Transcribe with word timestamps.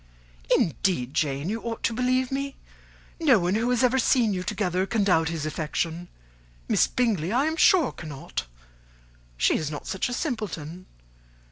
"Indeed, 0.57 1.13
Jane, 1.13 1.47
you 1.47 1.61
ought 1.61 1.83
to 1.83 1.93
believe 1.93 2.31
me. 2.31 2.55
No 3.19 3.37
one 3.37 3.53
who 3.53 3.69
has 3.69 3.83
ever 3.83 3.99
seen 3.99 4.33
you 4.33 4.41
together 4.41 4.87
can 4.87 5.03
doubt 5.03 5.29
his 5.29 5.45
affection; 5.45 6.07
Miss 6.67 6.87
Bingley, 6.87 7.31
I 7.31 7.45
am 7.45 7.55
sure, 7.55 7.91
cannot: 7.91 8.47
she 9.37 9.53
is 9.57 9.69
not 9.69 9.85
such 9.85 10.09
a 10.09 10.13
simpleton. 10.13 10.87